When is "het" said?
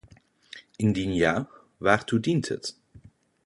2.49-2.77